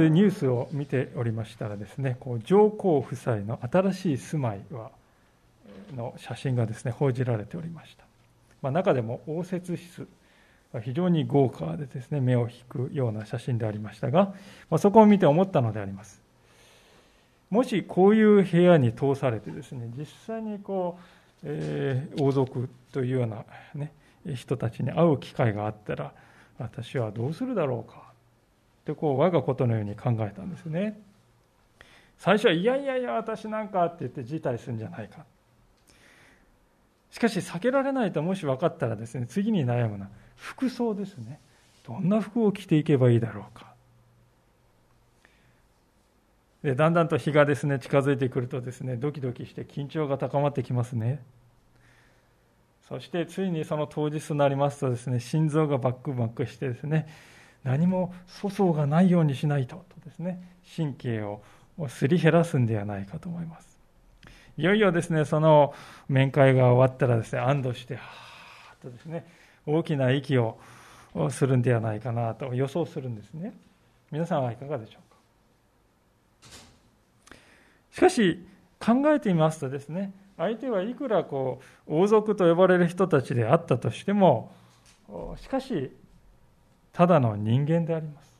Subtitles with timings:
[0.00, 4.90] ニュースを見ておりましたらですねこう上皇夫妻の新しい住まいは
[5.94, 8.04] の写真がですね報じられておりました、
[8.62, 10.08] まあ、中でも応接室
[10.72, 14.34] は非常に豪華でですね目を引くような写真でありましたが、
[14.70, 16.20] まあ、そこを見て思ったのであります。
[17.50, 21.02] もしこういう部屋に通されてですね実際にこう、
[21.44, 23.92] えー、王族というような、ね、
[24.34, 26.14] 人たちに会う機会があったら
[26.58, 28.01] 私はどうするだろうか。
[28.82, 31.00] ってこう我がことのように考えたんですね。
[32.18, 35.24] 最初はいやいやいや私なんかって言って辞退するんじゃないか。
[37.10, 41.40] しかし避けられないともし分かったらですね次に悩むのは服装ですね。
[41.86, 43.72] どんな服を着ていけばいいだろうか。
[46.62, 51.22] でだんだんと日がですね近づいてくるとですねドキドキして緊張が高まってきますね。
[52.88, 57.08] そしてついにその当日となりますとですね心臓がバックバックしてですね
[57.64, 60.42] 何も粗相がないようにしないととですね
[60.76, 61.42] 神経を
[61.88, 63.78] すり減らすんではないかと思います。
[64.58, 65.72] いよいよですねその
[66.08, 69.26] 面会が終わったらですね安堵してはーっとですね
[69.66, 70.58] 大きな息を
[71.30, 73.54] するんではないかなと予想するんですね。
[74.10, 77.36] 皆さんはいかがでしょうか？
[77.92, 78.44] しかし
[78.78, 84.52] 考えてみますとですね相手はいくらこう王族と呼ばれる人たちであったとしても
[85.36, 85.92] しかし
[86.92, 88.32] ただの人間であります。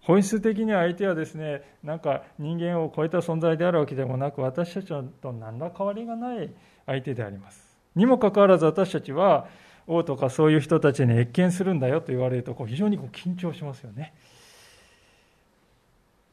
[0.00, 4.88] 本質的に相手はですね、なんか人間を超えた存在であるわけでもなく、私たち
[5.20, 6.50] と何ら変わりがない
[6.86, 7.76] 相手であります。
[7.96, 9.48] にもかかわらず私たちは、
[9.88, 14.14] 王とかそういう人たちに謁見するんだよと言われると、こう非常にこう緊張しますよね。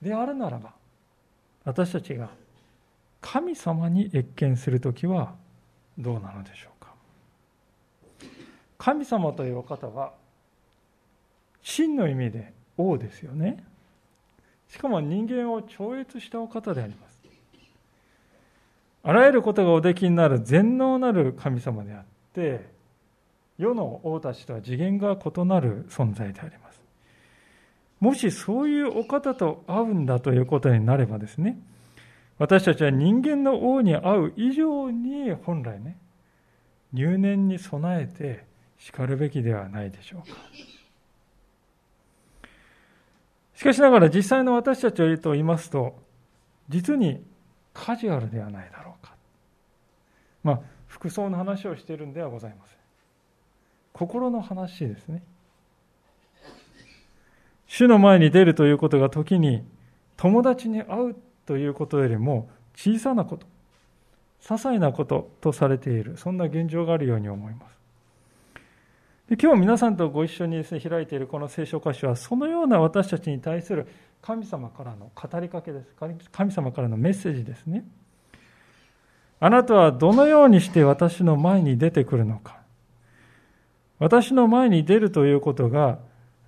[0.02, 0.74] であるならば、
[1.63, 2.29] 私たちが
[3.22, 5.34] 神様に謁見するときは
[5.97, 6.94] どうなのでしょうか。
[8.78, 10.13] 神様というお方は、
[11.63, 13.63] 真の意味で王ですよね。
[14.68, 17.13] しかも人間を超越したお方であります。
[19.03, 22.03] あらゆることがおできになる全能なる神様であっ
[22.34, 22.69] て
[23.57, 26.81] 世の王たちとは次元が異なる存在であります。
[28.00, 31.57] もしそういうお方と会うんだということになればですね
[32.38, 35.97] 私たちは人間の王に会う以上に本来ね
[36.91, 38.46] 入念に備えて
[38.78, 40.38] しかるべきではないでしょうか。
[43.63, 45.96] しかしながら実際の私たちはと言いますと、
[46.68, 47.24] 実に
[47.74, 49.16] カジュアルではないだろうか。
[50.44, 52.78] まあ、服装の話をしているんではございません。
[53.94, 55.23] 心の話ですね。
[57.66, 59.63] 主の前に出るということが時に
[60.18, 61.16] 友達に会う
[61.46, 63.47] ということよりも小さなこと、
[64.41, 67.83] 些細なこととされている、そんな現状があるように思います。
[69.29, 73.88] で今日皆さんとご一緒にです、ね、開いているこの聖書箇所はそのような私たちに対する
[74.22, 75.95] 神様からの語りかけです。
[76.31, 77.85] 神様からのメッセージですね。
[79.39, 82.57] あなたはどのようにして私の前に出てくるのか。
[84.00, 86.00] 私の前に出るということが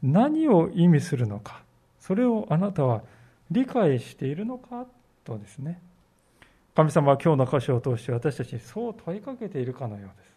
[0.01, 1.63] 何を意味するのか。
[1.99, 3.03] それをあなたは
[3.51, 4.85] 理解しているのか
[5.25, 5.81] とですね。
[6.75, 10.34] 神様は今日の箇所を通して私たちにそう問いかけているかのようです。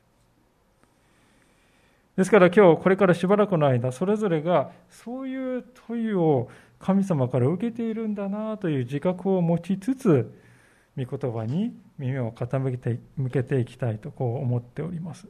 [2.19, 10.35] ですから今日これからしばらくの間それぞれがそういう問いを神様から受けているんだなという自覚を持ちつつ
[10.97, 15.29] 御言葉に耳を傾けて向けていきたいとこう思っております。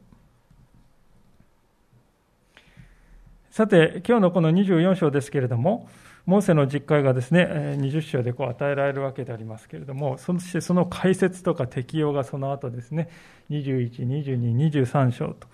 [3.51, 5.87] さて今日のこの24章ですけれども
[6.25, 13.09] モーセの実会がですね20章でこう与えられるわけでありますけれどもそしてその解説とか適用がその後ですね
[13.51, 15.47] 21、22、23章と。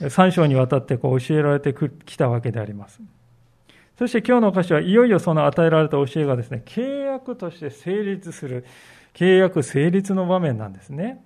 [0.00, 3.00] 3章にわたってこう教えられてきたわけであります。
[3.98, 8.64] そして今日の箇所はいよいよその与えられた教えがですね、契約として成立する、
[9.14, 11.24] 契約成立の場面なんですね。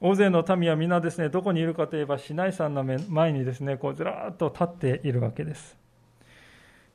[0.00, 5.76] 大勢の民は皆ですね、どこにいるかといえば、シナイ山の前にですね、こうずらっと立っているわけです。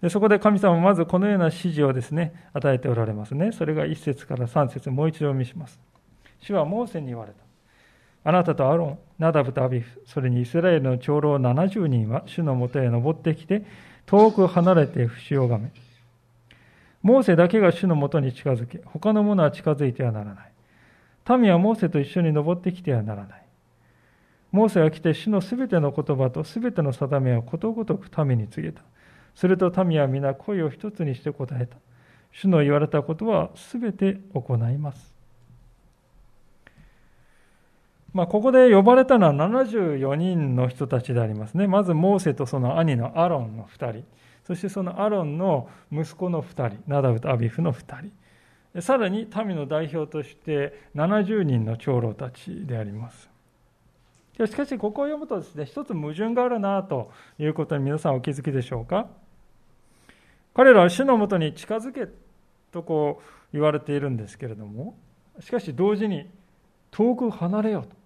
[0.01, 3.53] でそこで神様はまずこのような指示をですね、与えておられますね。
[3.53, 5.79] それが1節から3節もう一度お見します。
[6.41, 7.46] 主はモーセに言われた。
[8.27, 13.63] あなたとアロン、ナダブとアビフ、それにイスラエルの長老70人は主のもとへ登ってきて、
[14.05, 15.71] 遠く離れて節をがめ、
[17.01, 21.39] モーセだけが主のもとに近づけ、他の者は近づいてはならない。
[21.39, 23.45] 民はモーセと一緒に登ってきてはならない。
[24.51, 28.81] モーセが来て主のすべての言葉とすべての定めをことごとく民に告げた。
[29.35, 31.77] すると民は皆声を一つにして答えた。
[32.33, 35.16] 主の言われたことはすべて行います。
[38.17, 41.67] まあ、ここで呼ばれたのは74人の人たちでありますね。
[41.67, 44.05] まずモーセとその兄のアロンの2人。
[44.43, 46.83] そしてそのアロンの息子の2人。
[46.87, 48.09] ナダブとアビフの2
[48.73, 48.81] 人。
[48.81, 53.29] さらに民の代表として70人の長老たちであります。
[54.43, 59.09] しかし、ここを読むとですね、一つ矛盾があるなということに皆さんお気づきでしょうか
[60.55, 62.11] 彼らは主のもとに近づけ
[62.71, 63.23] とこう
[63.53, 64.97] 言われているんですけれども、
[65.39, 66.27] しかし同時に
[66.89, 67.96] 遠く離れよと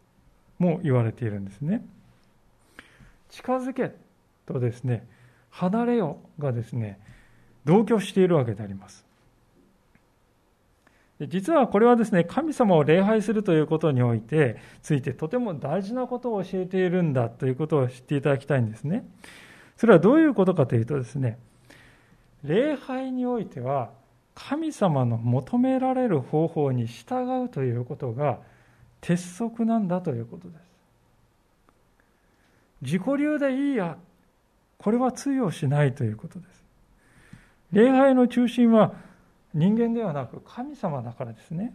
[0.61, 1.83] も言われているんですね。
[3.29, 3.91] 近づけ
[4.45, 5.07] とですね、
[5.49, 6.99] 離れよがですね、
[7.65, 9.05] 同居しているわけであります。
[11.27, 19.05] 実はこれはですね、神様を礼拝するということにおいて、ついてとても大事なことを教えているんだということを知っていただきたいんですね。
[19.77, 21.37] それはどういうことかというとですね、
[22.43, 23.91] 礼拝においては、
[24.33, 28.39] 神様の求められる方法に従うということが
[29.01, 30.61] 鉄則なんだということです。
[32.83, 33.97] 自己流でいいや、
[34.77, 36.63] これは通用しないということです。
[37.71, 38.93] 礼拝の中心は
[39.53, 41.73] 人間ではなく神様だからですね。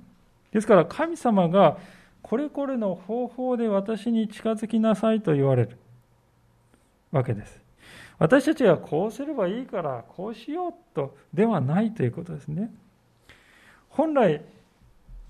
[0.52, 1.78] ですから神様が
[2.22, 5.76] これこれの方法で私に近づきなさいと言われる
[7.12, 7.60] わけです。
[8.18, 12.70] 私たちがこうすればいいからこうしようとではないということですね。
[13.90, 14.42] 本来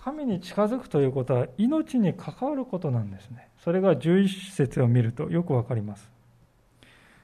[0.06, 3.48] 神に近づくということは命に関わることなんですね。
[3.64, 6.08] それが11節を見るとよくわかります。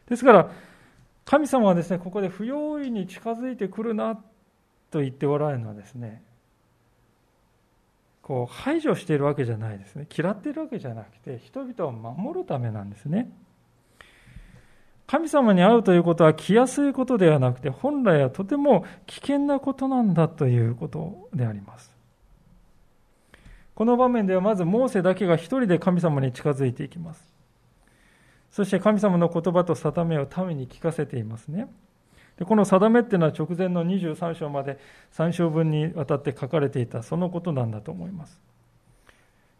[0.08, 0.50] ですから
[1.24, 4.16] 神様はですねここで不用意に近づいてくるな
[4.90, 6.24] と言っておられるのはですね
[8.20, 13.30] こう排除しているわけじゃないですね嫌っているわけじゃなくて人々を守るためなんですね
[15.06, 21.91] 神様に会うということは来やすいことではなくて本来はとても危険なことなんだということであります
[23.74, 27.32] この場面ではまずモーセだけが一人で神様に近づいていきます。
[28.50, 31.68] そして神様の言葉と定めを民に聞かせていますね。
[32.38, 34.78] でこの定めっていうのは直前の23章まで
[35.14, 38.40] 3章分にわたって書かれていたそのことなんだと思います。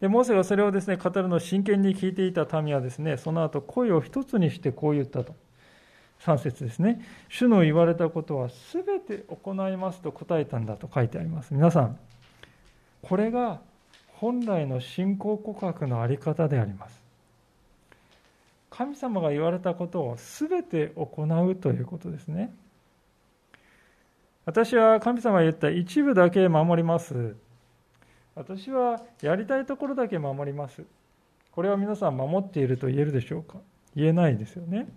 [0.00, 5.34] でモーセがそれをですね語るのを真剣に聞いていた民はですねその後声を一つにしてこう言ったと。
[6.20, 7.04] 3節ですね。
[7.28, 11.52] 主の言われたことは全て行いますと答えたんだと書いてあります。
[11.52, 11.98] 皆さん
[13.00, 13.60] これが
[14.22, 17.02] 本来の信仰告白の在り方であります
[18.70, 22.50] 神様が言われたことを全て行うということですね
[24.44, 27.36] 私は神様が言った一部だけ守ります。
[28.34, 30.82] 私はやりたいところだけ守ります。
[31.52, 33.58] これは皆さん守っていると言えるでしょうか？
[33.94, 34.88] 言えないですよね。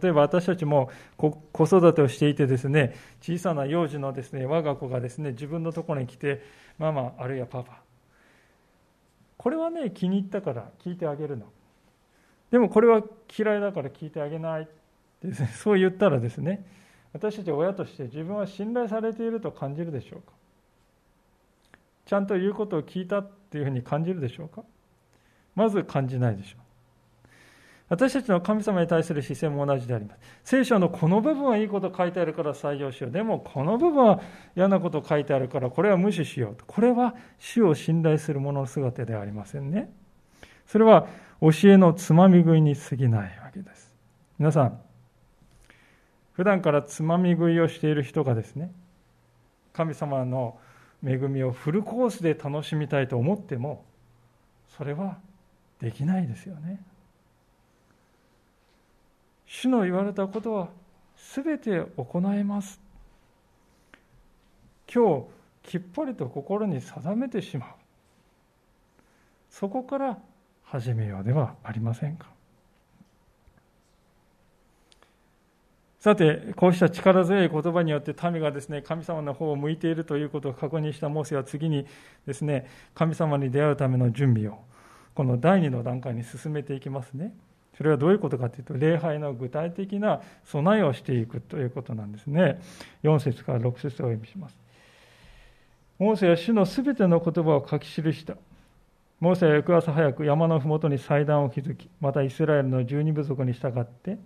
[0.00, 6.40] 例えば私たちも子育てをしていてですね、小さな幼児のですね、我が子がですね、自分のところに来て、
[6.78, 7.80] ママ、あるいはパパ。
[9.42, 11.46] これはね、気に入ったから聞いてあげるの。
[12.52, 13.02] でもこれは
[13.36, 14.68] 嫌いだから聞いてあげない
[15.22, 16.64] ですね、 そう言ったらですね、
[17.12, 20.32] 私たち親として自分は信頼されていると感じるでしょうか？
[22.04, 24.62] ちゃんと言うことを聞いたっていうふうに感じるでしょうか？
[25.54, 26.60] まず感じないでしょう。
[27.92, 30.20] 私たちの神様に対する視線も同じであります。
[30.44, 33.12] 聖書のこの部分はいいこと書いてあるから採用しよう。
[33.12, 34.22] でもこの部分は
[34.56, 36.64] 嫌なこと書いてあるからこれは無視しようと。
[36.64, 39.92] これは主を信頼する者の姿ではありませんね。
[40.66, 41.06] それは
[41.42, 43.92] 教えのつまみ食いに過ぎないわけです。
[44.38, 44.80] 皆さん
[46.32, 48.72] 普段からつまみ食いをしている人がですね
[49.74, 50.56] 神様の
[51.06, 53.84] 恵みをフルコースで楽しみたいと思っても
[54.78, 55.18] それは
[55.78, 56.80] できないですよね。
[59.54, 60.68] 主の言われたことは
[61.34, 62.80] 全て行います。
[64.92, 65.26] 今
[65.62, 67.68] 日きっぱりと心に定めてしまう。
[69.50, 70.18] そこから
[70.64, 72.28] 始めようではありませんか。
[76.00, 81.86] さて、こうした力強い言葉によって民がですね、神様の方を向いているということを確認したモーセは次に
[82.26, 84.58] ですね、神様に出会うための準備を、
[85.14, 87.34] この第二の段階に進めていきますね。
[87.76, 92.60] それはどういうことかというと、礼拝の具体的な備えをしていくということなんですね。
[93.02, 94.58] 4節から6節を読みします。
[95.98, 98.34] モーセは主のすべての言葉を書き記した。
[99.20, 104.18] モーセは翌朝早く山の麓に祭壇を築き、またイスラエルの十二部族に従って、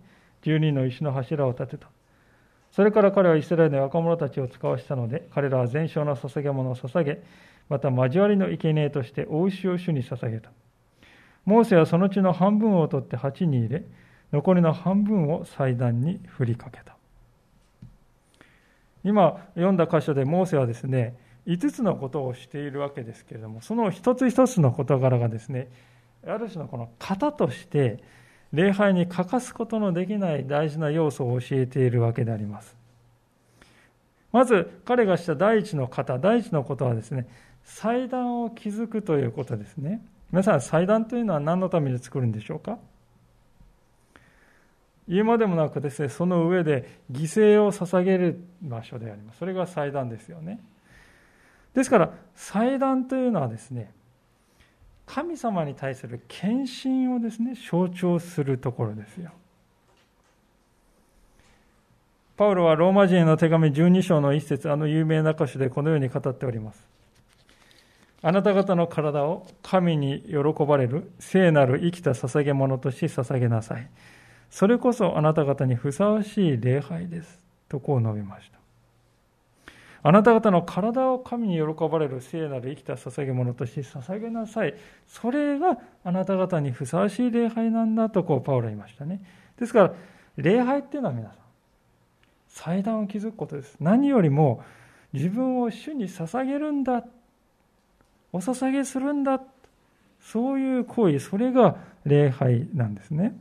[0.43, 1.89] 12の石の柱を立てた。
[2.73, 7.23] それから彼はイスラエルの若者たちを使わしたので、彼らは全焼の捧げ物を捧げ、
[7.69, 10.51] また交わりの生贄として大牛を主に捧げた。
[11.47, 13.85] モーセはそのうちの半分を取って鉢に入れ、
[14.33, 16.97] 残りの半分を祭壇に振りかけた。
[19.05, 21.15] 今読んだ箇所でモーセはですね、
[21.47, 25.69] 5つのことをしているわけですけれども、その一つ一つの事柄がですね、
[26.27, 28.03] ある種のこの型として、
[28.53, 32.77] 礼拝に欠かすことのできない大事な要素を教えているわけであります。
[34.33, 37.29] まず彼がした第一の型、第一のことはですね、
[37.63, 40.05] 祭壇を築くということですね。
[40.33, 42.79] 皆さん、祭壇というのは何のために作るんでしょうか？
[45.09, 49.39] 言うまでもなくですね、その上で犠牲を捧げる場所であります。
[49.39, 50.61] それが祭壇ですよね。
[51.75, 53.93] ですから、祭壇というのはですね、
[55.07, 59.31] 神様に対する献身をですね、象徴するところですよ。
[62.37, 66.96] パウロはローマ人への手紙12章の一節、あの有名な箇所でこのように語っております。
[68.23, 73.89] あなた方の体を神に喜ばれる聖なる生きた捧げ物として捧げなさい。
[74.51, 77.41] それこそあなた方にふさわしい礼拝です。
[77.69, 78.57] とこう述べました。
[80.03, 84.75] あなた方の体を神に喜ばれる聖なる生きた捧げ物として捧げなさい。
[85.09, 89.21] それがあなた方にふさわしい礼拝なんだとこうパウロは言いましたね。
[89.59, 89.95] ですから、
[90.37, 91.39] 礼拝っていうのは皆さん、
[92.47, 93.77] 祭壇を築くことです。
[93.81, 94.63] 何よりも
[95.13, 97.05] 自分を主に捧げるんだ。
[98.37, 99.41] お捧げするんだ。
[100.21, 103.37] そういう行為、それが礼拝なんですね。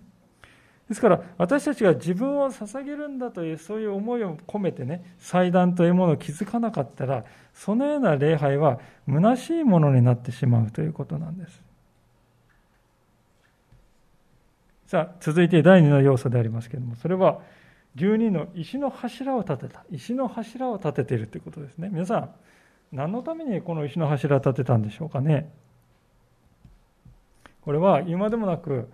[0.87, 7.25] ですから私たちが自分を捧げるんだというそういう思いを込めてね祭壇というものを気づかなかったら
[7.55, 11.59] そのような礼拝は虚しいものになってしまうということなんです
[14.85, 17.39] さあ続いて第2の要素でありますけれどもそれは
[17.95, 22.29] 12の石の柱を立てた石の柱を立てているということですね皆さん
[22.95, 25.51] 何のためにこの石の柱立てたんでしょうかね。
[27.61, 28.89] これは今でもなく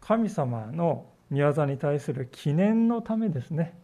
[0.00, 3.74] 神様の御業に対する記念のためですね。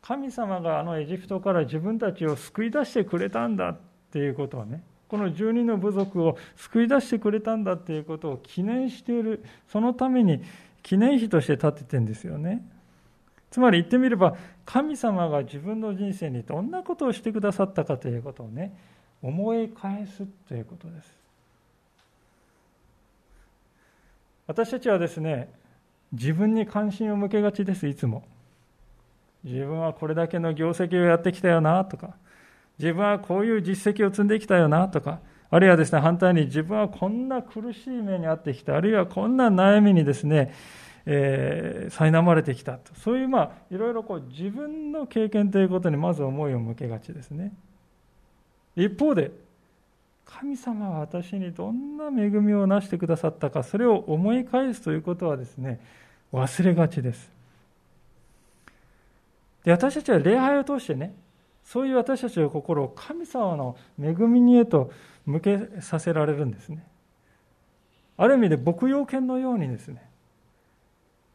[0.00, 3.78] 神様があのエジプトから自分たちを救い出してくれたんだっ
[4.12, 10.42] ていうことをねこの12の部族を救い出してくれたんだっていうことを記念しているそのために
[10.82, 12.64] 記念碑として建ててんですよね。
[13.50, 18.76] つまり言ってみれば神様が自分の人生にどんなことをしてくださったかということをね
[19.22, 21.20] 思い返すということです。
[24.46, 25.52] 私たちはですね
[26.12, 28.24] 自分に関心を向けがちですいつも。
[29.42, 32.14] 自分はこれだけの業績をやってきたよなとか
[32.78, 40.54] 自分はこういう実績を積んできたよなとかあるいはですね反対に自分はこんな苦しい目に遭ってきたあるいはこんな悩みにですね
[41.06, 42.94] えー、苛まれてきたと。
[42.94, 47.52] そういうまあいろいろこう自分の経験ということにまず思いを向けがちですね。
[48.76, 49.30] 一方で
[50.24, 55.80] 神様は私にどんな恵みをなしてくださったかそれを思い返すということはですね
[56.32, 57.30] 忘れがちです。
[59.64, 61.14] で私たちは礼拝を通してね
[61.64, 64.92] そういう私たちの心を神様の恵みにへと
[65.26, 66.84] 向けさせられるんですね。
[68.16, 70.09] ある意味で牧羊犬のようにですね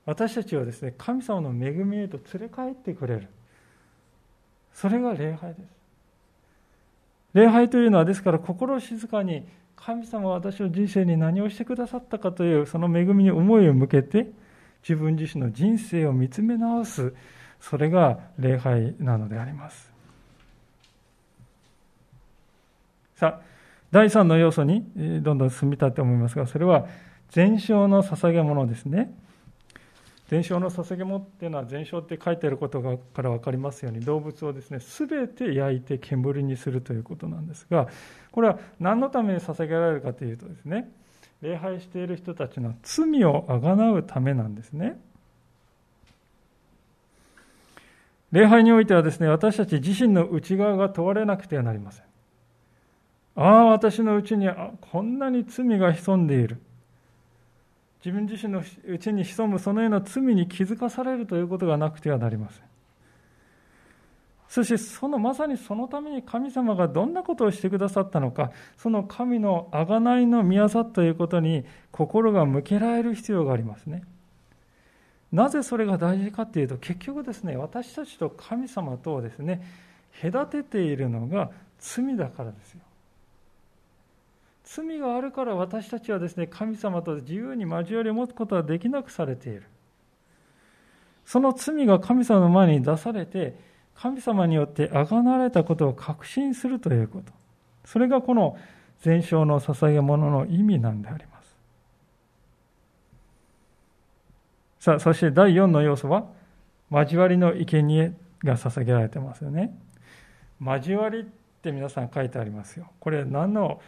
[0.05, 3.27] 私たちはですね神様の恵みへと連れ帰ってくれる。
[4.73, 5.61] それが礼拝です。
[7.33, 14.27] 礼拝というのはですから心静かに神様は私の人生に何をしてくださったかというその恵みに思いを向けて
[14.87, 17.13] 自分自身の人生を見つめ直す。
[17.59, 19.91] それが礼拝なのであります。
[23.15, 23.41] さあ
[23.91, 24.85] 第3の要素に
[25.21, 26.85] どんどん進みたいと思いますがそれは
[27.29, 29.11] 全焼の捧げ物ですね。
[30.29, 32.81] 全焼の捧げ物っていうのは全焼って書いてあること
[33.13, 37.87] から分かりますように動物をですね全て焼いて煙にするということなんですが
[38.31, 40.89] これは何のために捧げられるかというとですね
[41.41, 44.97] 礼拝している人たちの罪をあがなうためなんですね。
[48.31, 52.05] 礼拝においてはですね私たち自身の内側が問われなくてはなりません。
[53.35, 54.49] ああ私のうちに
[54.91, 56.57] こんなに罪が潜んでいる。
[58.05, 62.63] 自分自身のうちに潜むそのような罪に気づかされるということがなくてはなりません。
[64.47, 74.03] そしてそのまさにそのために神様がどんなことをしてくださったのか、その神の贖いの宮業ということに心が向けられる必要がありますね。
[75.31, 79.63] なぜそれが大事かというと、結局ですね、私たちと神様とをですね、
[80.21, 82.81] 隔てているのが罪だからですよ。
[84.65, 89.63] 罪があるから私たちはですね神様と自由に交わりを持つことはできなくされている
[91.25, 93.59] その罪が神様の前に出されて、
[93.95, 97.33] 神様によってあがなわれたことを確信するということ。
[97.83, 98.57] それがこの
[99.01, 101.57] 全焼の捧げ物の意味なんであります。
[104.79, 106.25] さあ、そして第4の要素は、
[106.91, 109.75] 交わりの生贄が捧げられてますよね。
[110.61, 111.23] 交わりっ
[111.63, 112.91] て皆さん書いてありますよ。
[112.99, 113.81] これ何の、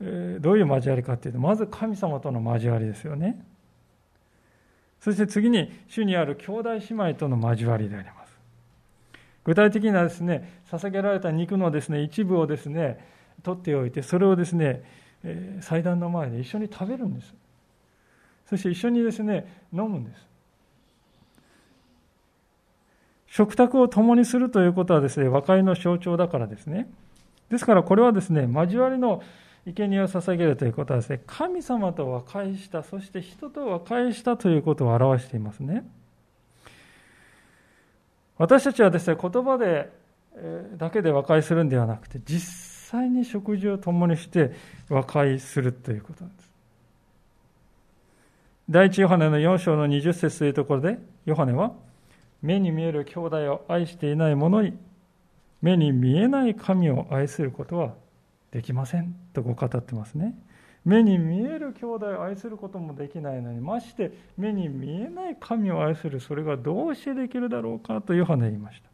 [0.00, 3.44] どういう交わりかっていうと、まず神様との交わりですよね。
[5.00, 8.36] そして次に主にある兄弟姉妹との交わりであります。
[9.44, 12.98] 具体的にはですね、捧げられた肉のですね、一部をですね、
[13.42, 14.82] 取っておいて、それをですね、
[15.60, 17.34] 祭壇の前で一緒に食べるんです。
[18.46, 20.26] そして一緒にですね、飲むんです。
[23.28, 26.88] 食卓を共にするということはですね、和解の象徴だからですね。
[27.50, 29.22] ですからこれはですね、交わりの
[29.66, 35.84] 生贄を捧げるということはですね、神様と和解した、そして人と和解したということを表していますね。
[38.38, 39.90] 私たちはですね、言葉で、
[40.76, 42.40] だけで和解するんではなくて、実
[42.90, 44.52] 際に食事を共にして
[44.88, 46.52] 和解するということなんです。
[48.70, 51.72] 第一ヨハネの4章の20節というところで、ヨハネは、
[52.40, 54.76] 目に見える兄弟を愛していない者に、
[55.60, 57.94] 目に見えない神を愛することは
[58.56, 60.34] できませんとこう語ってますね。
[60.82, 68.88] 目に見える兄弟を愛することもできないのに、まして目に見えない神を愛する、それがどうしてできるだろうかとヨハネ言いました。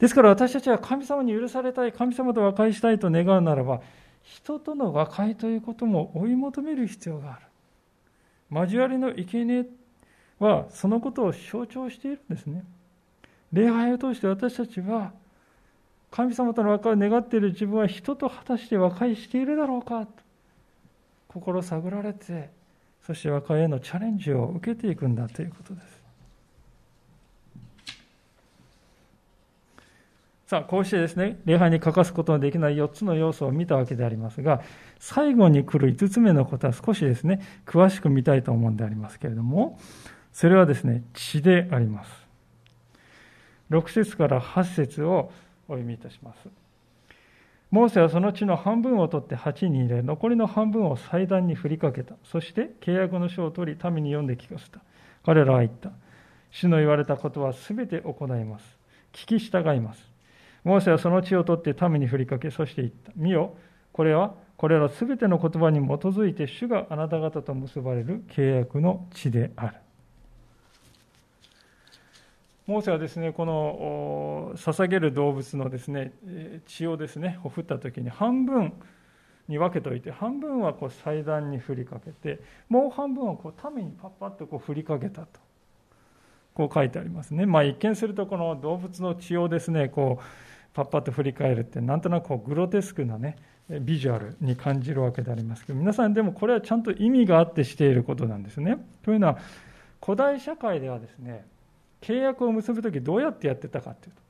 [0.00, 3.80] ですから私たちは神様に許されたい、神様と和解したいと願うならば、
[4.22, 7.46] 人との和解ということも追い求める必要がある。
[8.50, 9.66] 交わりの生贄
[10.38, 12.64] はそのことを象徴しているんですね。
[13.50, 15.12] 礼拝を通して私たちは
[16.10, 20.06] 神様との和解を願っている自分は人と果たして和解しているだろうか。
[20.06, 20.12] と
[21.28, 22.50] 心探られて
[23.06, 26.00] そして和解へのチャレンジを受けていくんだということです。
[30.46, 34.62] さあこうしてですね礼拝に欠かすことのできない4つの要素を見たわけでありますが
[34.98, 39.78] 最後に来る5つ目のことは少しですね詳しく見たいと思うんでありますけれども
[40.32, 42.10] それはですね血であります。
[43.70, 45.30] 6節から8節を
[45.70, 46.48] お読みいたします。
[47.70, 52.16] モーセはその地の半分を取って鉢に入れ、残りの半分を祭壇に振りかけた。
[52.24, 54.80] そして契約の書を取り、民に読んで聞かせた。
[55.24, 55.92] 彼らは言った。
[56.50, 58.76] 主の言われたことはすべて行います。
[59.12, 60.10] 聞き従います。
[60.64, 63.12] モーセはその地を取って民に振りかけ、そして言った。
[63.14, 63.54] 見よ、
[63.92, 69.74] これはこれらすべての言葉に基づいて主があなた方と結ばれる契約の地である。
[72.70, 76.12] モーセはですねこの捧げる動物のですね
[76.66, 78.72] 血をですねほふった時に半分
[79.48, 85.40] に分けておいて半分はこう祭壇に振りかけてもう半分はこう民にパッパッとこう振りかけたと
[86.54, 87.44] こう書いてありますね。
[87.46, 90.24] まあ、一見するとこの動物の血をですねこう
[90.72, 93.36] パッパッと振り返るってなんとなくこうグロテスクなね
[93.80, 98.78] ビジュアルに感じるわけでありますけど皆さんでもこれはちゃんと意味があってしていることなんですね。
[99.02, 99.38] というのは
[100.00, 101.44] 古代社会ではですね
[102.00, 104.22] 契約を結ぶ時どうやってやってたかっていうと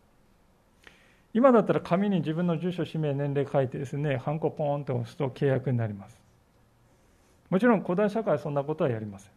[1.33, 6.19] 今だったら紙に自分の住所氏名年齢書いてですねハンコポーンと押すと契約になります。
[7.51, 9.31] もちろん古代社会はそんなことはやりません。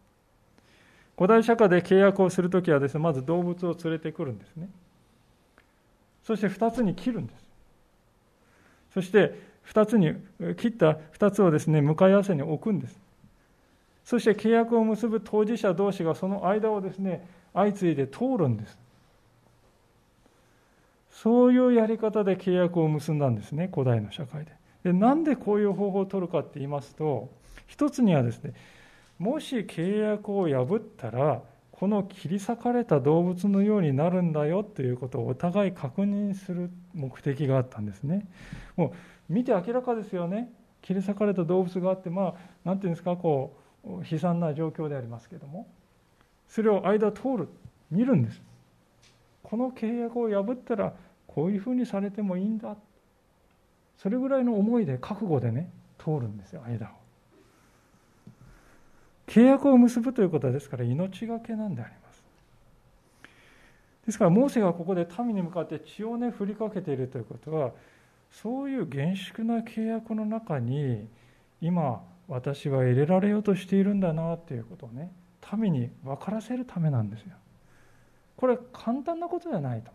[1.16, 4.68] 古代社会で契約をするときはですねまず動物を連れてくるんですね。
[6.24, 7.44] そして2つに切るんです。
[8.94, 10.14] そして2つに
[10.56, 12.98] 切った2つをですね向かい合わせに置くんです。
[14.04, 18.78] そして契約を結ぶ当事者同士がその間をですね相次いで通るんです。
[21.10, 24.52] そういうやり方で契約を結んだんですね古代の社会で。
[24.82, 27.30] でなんでこういう方法を取るかって言いますと
[27.66, 28.52] 一つにはですね
[29.18, 31.40] もし契約を破ったら
[31.70, 38.26] この切り裂かれた動物のようになるんだよということをお互い確認する目的があったんですね。
[38.76, 38.92] も
[39.28, 40.52] う見て明らかですよね。
[40.82, 45.66] 切り裂かれた動物があってまあ何ていうんですかこう悲惨な状況でありますけども。
[46.54, 47.48] それを間通る
[47.90, 48.40] 見るんです。
[49.42, 50.92] この契約を破ったら
[51.26, 52.76] こういうふうにされてもいいんだ。
[53.98, 56.90] それぐらいの思いで覚悟でね通るんですよ間を。
[59.26, 62.22] 契約を結ぶということですから命がけなんであります。
[64.06, 67.72] ですからモーセがここで民に向かって血をね振りかけているということは
[68.30, 71.08] そういう厳粛な契約の中に
[71.60, 75.10] 今私は入れられようとしているんだなということをね
[75.56, 77.36] 民に分からせるためなんですよ。
[78.36, 79.90] これ簡単なことじゃないと。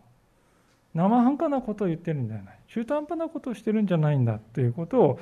[0.94, 2.60] 生半可なことを言ってるんじゃない。
[2.68, 5.20] 中途半端なことをしてるんじゃないんだということを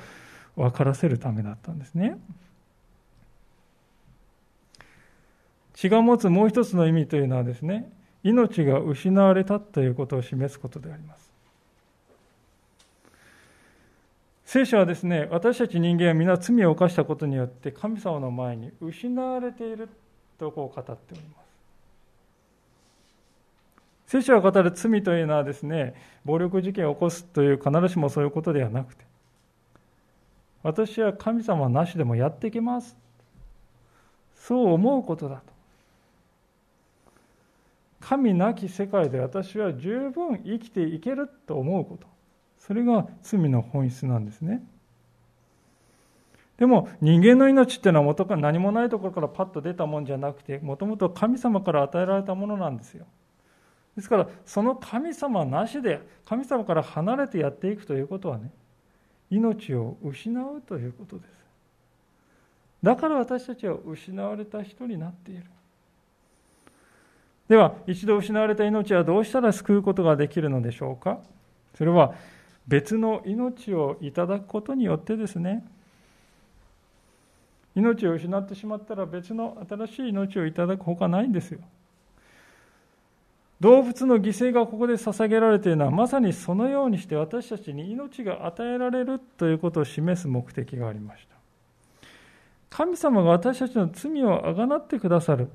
[0.56, 2.18] 分からせるためだったんですね。
[5.74, 7.92] 血が持つもう一つの意味というのはですね、
[8.24, 11.30] 命が失われたということを示すことであります。
[14.44, 19.90] 聖書はですね、私たち人間は皆罪を犯したことによって神様の前に失われている
[20.38, 21.48] とこう語っております。
[24.06, 29.04] 聖書が語る罪というのはですね、暴力事件を起こすという必ずしもそういうことではなくて、
[30.62, 32.96] 私は神様なしでもやっていけます。
[34.34, 35.42] そう思うことだと。
[38.00, 42.06] 神なき世界で私は十分生きていけると思うこと。
[42.58, 44.62] それが罪の本質なんですね。
[46.58, 53.06] でも人間の命っていうのは元から何もないところからパッと出たもんじゃなくて、もともと神様から与えられたものなんですよ。
[53.94, 58.50] ですから、その神様なしで、神様から離れてやっていくということはね、
[59.30, 61.28] 命を失うということです。
[62.82, 65.44] だから私たちは失われた人になっている。
[67.48, 71.20] では、一度失われた命はどうしたら救うことができるのでしょうか
[71.76, 72.14] それは
[72.66, 75.64] 別の命をいただくことによってですね、
[77.78, 81.60] 命を失ってしまったら別の新しい命をいただくほかないんですよ。
[83.60, 91.36] 動物の犠牲がここで捧げられているのはまさにそのようにして私たちに命が与えられるということを示す目的がありました。
[92.70, 95.48] 神様が私たちの罪をあがなってくださる。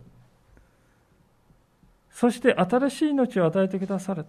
[2.10, 4.26] そして新しい命を与えてくださる。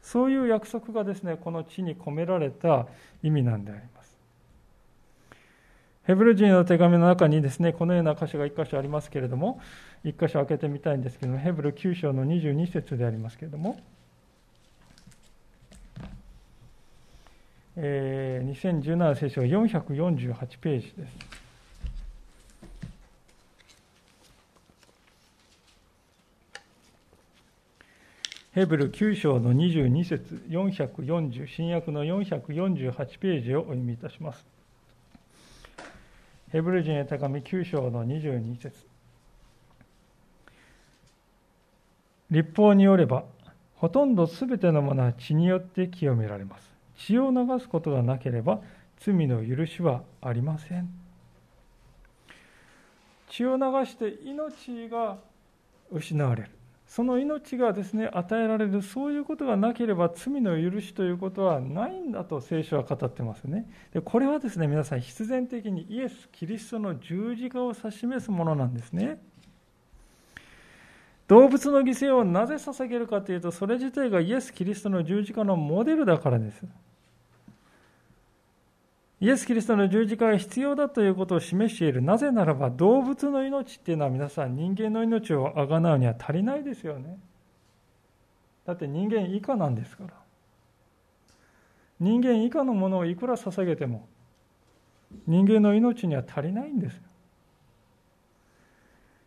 [0.00, 2.86] そういう約束がですねこの地に込められた
[3.22, 3.95] 意味なんであります。
[6.06, 9.60] ヘブル人の手紙の中にですね、このような箇所が1箇所ありますけれども、
[10.04, 13.80] 1箇所開けてみたいんですけども、ヘブル9章の22節でありますけれども、
[17.74, 21.46] えー、2017聖書448ページです。
[28.52, 34.55] ヘブル9章の22節440、新約の448ページをお読みいたします。
[36.52, 38.86] ヘブル人へ手紙9章の22節。
[42.30, 43.24] 立法によれば
[43.76, 46.70] ほとんどすべてのものは血によって清められます。
[46.96, 48.60] 血を流すことがなければ
[48.98, 50.88] 罪の許しはありません。
[53.28, 55.18] 血を流して命が
[55.90, 56.55] 失われる。
[56.86, 63.68] その命がですね与えられるそういうことがなければ罪の許しということはないんだと聖書は語ってますね。
[63.92, 69.20] でこれはですね皆さん必然的にイエス・キリストの十字架を指し示すものなんですね。
[71.26, 76.64] 動物の犠牲をなぜ捧げるかというとそれ自体がイエス・キリストの十字架のモデルだからです。
[79.20, 82.02] イエス・キリストの十字架が必要だということを示している。
[82.02, 87.18] なぜならば動物の命っていうのは皆さん人間の命をあがなうには足りないですよね。
[88.66, 90.12] だって人間以下なんですから。
[91.98, 94.06] 人間以下のものをいくら捧げても
[95.26, 97.00] 人間の命には足りないんです。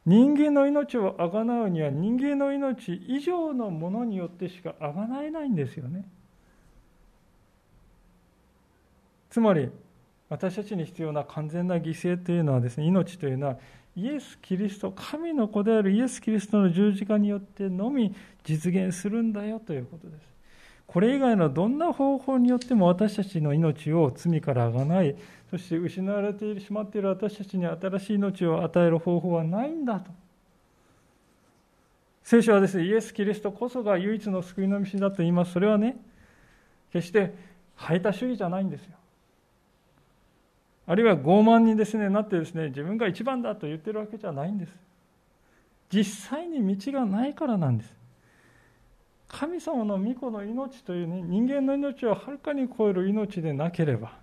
[0.06, 6.06] 人間の命をあがなうには人間の命以上のものによってしかあがなえないんですよね。
[9.30, 9.70] つまり
[10.30, 13.58] 私たちに必要な完全な犠牲というのはですね命というのは
[13.96, 20.30] イエス・キリスト神の子であるイエス・キリストの十字架によってのみ実現するんだよということです。
[20.88, 25.15] これ以外のどんな方法によっても私たちの命を罪からあがない
[25.52, 30.12] そして失われてしまっている私たちに新しい命を与える方法はないんだと。
[32.24, 35.54] 聖書はですねイエス・キリストこそが唯一の救いの道だと言います。
[35.54, 35.98] それはね
[36.94, 37.34] 決して
[37.76, 38.96] 排他主義じゃないんですよ。
[40.89, 44.73] あるいは傲慢にですねなってですね自分が一番だと言ってるわけじゃないんです。
[45.91, 47.95] 実際に道がないからなんです。
[49.28, 54.13] 神様の御子の命というね人間の命をはるかに超える命でなければ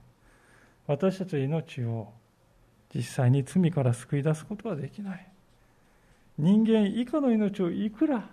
[0.89, 2.09] 私たちの命を
[2.93, 5.29] 実際に罪から救い出すことはできない。
[6.37, 8.29] 人間以下の命をいくら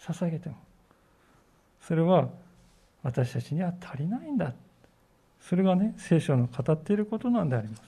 [0.00, 0.56] 捧げても
[1.82, 2.30] それは
[3.02, 4.54] 私たちには足りないんだ。
[5.48, 7.82] それがね、聖書の語っていることなんであります。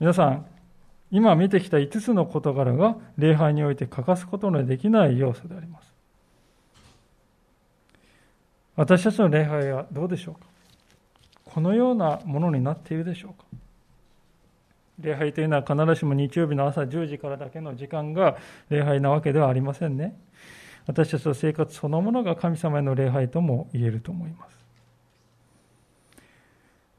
[0.00, 0.46] 皆さん、
[1.10, 5.92] 今見てきた5つの事柄が礼拝において欠かすことのできない要素であります。
[8.74, 10.40] 私たちの礼拝はどうでしょうか？
[11.44, 13.44] このようなものになっているでしょうか？
[14.98, 18.38] 礼拝というのは必ずしも日曜日の朝10時からだけの時間が
[18.70, 20.16] 礼拝なわけではありませんね。
[20.86, 24.58] 私たちの生活そのものが神様への礼拝とも言えると思います。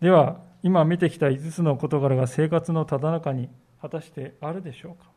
[0.01, 3.49] では、今見てきた5つの事柄が生活のただ中に
[3.81, 5.09] 果たしてあるでしょうか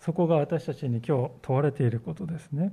[0.00, 2.72] そこが私たちに今日問われていることですね。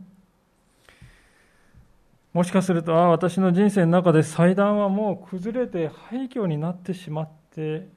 [2.34, 7.88] もしかすると、ああ、私の人生の中で祭壇はもう崩れて廃墟になってしまって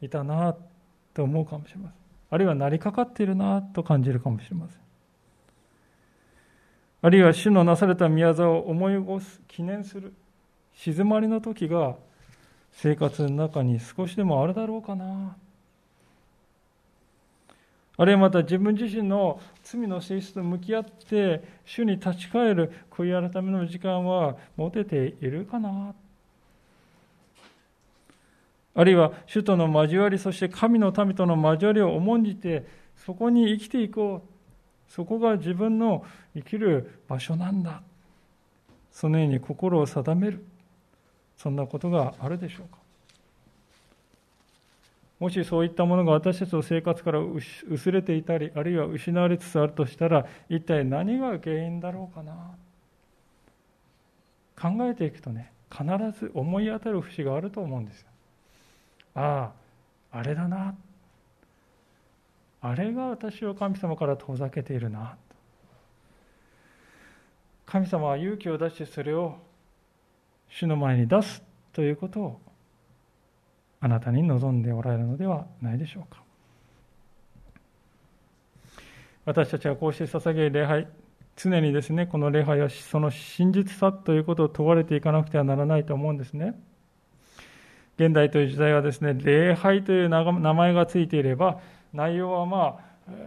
[0.00, 0.56] いたな
[1.14, 1.98] と思うかもしれません。
[2.30, 4.87] あるいはなりかかっているなと感じるかもしれません。
[7.00, 10.12] あるいは主のなされた宮沢を思い起こす、記念する、
[10.74, 11.94] 静まりの時が
[12.72, 15.36] 生活の中に少しでもあるだろうかな。
[18.00, 25.92] あるいはまた自分自身の罪の性質と向き合って主に立ち返る悔い改めの時間は持てているかな
[28.76, 32.64] あるいは主との交わりそして神の民との交わりを重んじて
[33.04, 34.37] そこに生きていこう
[34.88, 37.82] そこが自分の生きる場所なんだ
[38.90, 40.44] そのように心を定める
[41.36, 42.78] そんなことがあるでしょうか
[45.18, 47.20] もしそういったものが私たちの生活から
[47.68, 52.54] 薄れていたり、あるいは失われつつあるとしたら、一体何が原因だろうかな。
[54.60, 55.84] 考えていくとね、必
[56.18, 58.06] ず思い当たる節があると思うんですよ。
[59.16, 59.50] あ
[60.12, 60.74] あ、あれだな。
[62.68, 65.16] あれが私を神様から遠ざけているな。
[67.64, 69.36] 神様は勇気を出してそれを
[70.48, 72.40] 主の前に出すということを
[73.80, 76.22] あなたに望んでおられるのではないでしょうか
[79.26, 80.88] 私たちはこうして捧げる礼拝
[81.36, 86.58] 常にですねこの礼拝はその真実さということを問われていかなくてはならないと思うんですね
[87.98, 91.60] 現代という時代はですね礼拝という名前がついていれば
[91.92, 92.80] 内容はま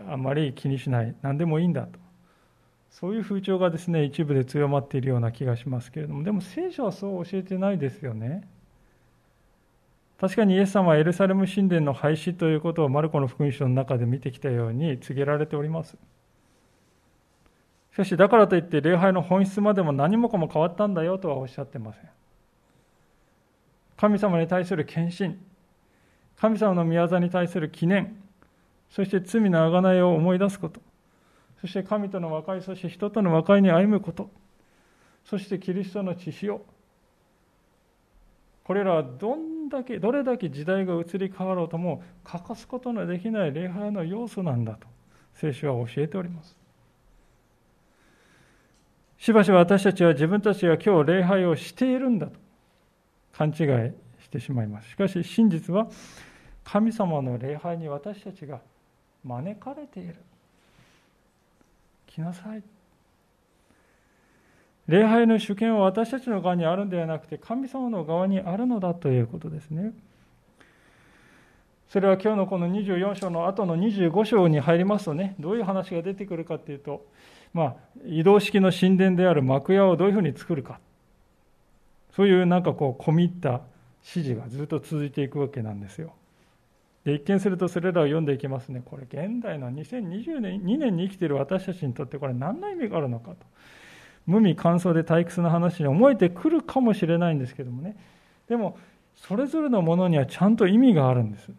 [0.08, 1.16] ああんまり気にしない。
[1.22, 2.00] 何でもいいんだと。
[2.90, 6.24] そういう風潮がですね一部で強まっているような気がしますけれども。
[6.24, 8.48] でも聖書はそう教えてないですよね。
[10.20, 15.98] 確かにイエス様はエルサレム神殿の廃止ということをマルコの福音書の中で見てきたように告げられております。
[17.94, 22.04] しかし、だからといって礼拝の本質までも何もかも変わったんだよとはおっしゃってません。
[23.98, 25.38] 神様に対する献身、
[26.38, 28.21] 神様の宮座に対する記念、
[28.92, 30.82] そして罪の贖いを思い出すこと、
[31.60, 34.30] そして神との和解、そして人との和解に歩むこと、
[35.26, 36.62] そしてキリストの血潮、
[38.64, 44.88] これらはどんだけどれだけ時代が移り変わろうとも欠かすことのできない礼拝の要素なんだと
[45.34, 46.56] 聖書は教えております。
[49.18, 52.34] しばしば私たちは自分たちが今日礼拝をしているんだと
[53.34, 53.56] 勘違い
[54.24, 54.90] してしまいます。
[54.90, 55.88] しかし真実は
[56.64, 58.62] 神様の礼拝に私たちが
[59.26, 60.16] 招かれている
[62.08, 62.64] 来なさい
[64.88, 69.94] 礼拝の主権は私たちの側にあるんではなくて神様の側にあるのだということですね。
[71.92, 77.06] それは今日のこの24章の後の25章に入りますとね、どういう話が出てくるかというと、
[77.54, 80.80] まあ、移動式の神殿である幕屋をどういうふうに作るか、
[82.16, 83.50] そういうなんかこう、込み入った
[84.04, 86.14] 指示がずっと続いていくわけなんですよ。
[87.06, 93.38] で一見するとそれらを読んでいきますね、これ、現代の2020年2年に生きている私たちにとって、これ、何の意味があるのかと。
[94.28, 97.96] 無味乾燥で退屈な話に思えてくるかもしれないんですけどもね。
[98.48, 98.78] でも
[99.16, 101.50] それぞれのものにはちゃんと意味があるんです。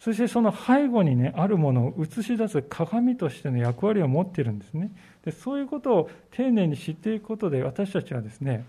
[0.00, 4.90] そしてその背後にねあるものを映し出す鏡としての役割を持っているんですね。
[5.24, 8.64] でそういうことを丁寧に知っていくことで私たちはですね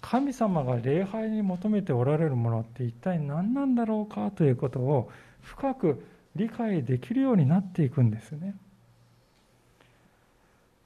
[0.00, 5.10] 神様が礼拝に求めておられるものって一体何なんだろうかということを
[5.42, 6.04] 深く
[6.36, 8.54] 理解できるようになっていくんですね。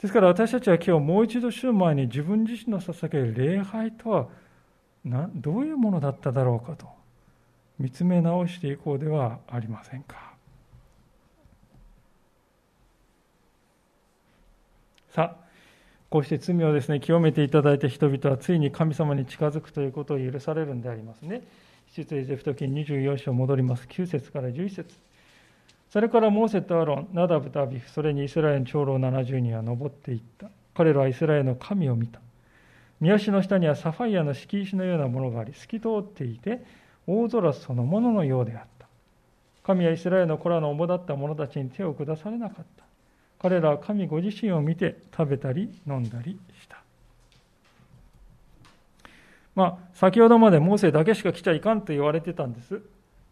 [0.00, 4.29] ですから私たちは今日もう一度主の前に自分自身の捧げる礼拝とは
[5.35, 6.87] どういうものだっただろうかと
[7.79, 10.35] 見つめ直していこうではありませんか。
[15.11, 15.43] さあ、
[16.14, 21.42] こうして罪をですね、清めていただいた人々はついに神様に近づくということを許されるんでありますね。
[21.92, 23.88] 出エジプト記24章戻ります。
[23.90, 24.94] 9節から11節
[25.90, 30.50] それからモーセとアロン、ナダブとアビフ、それにイスラエルの長老70人は登っていった。
[30.77, 32.20] 彼らはイスラエルの神を見た。
[33.00, 36.64] 三好の下にはサファイアの敷石のようなものがあり、透き通っていて、
[37.09, 38.87] 大空そのもののようであった。
[39.64, 42.73] 神はイスラエルの子らの主だった者たちに手を下されなかった。
[43.44, 46.83] 彼らは神ご自身を見て食べたり飲んだりした。
[49.54, 52.80] まあ、先ほどまでモーセだけしか来ちゃいかんと言われてたんです。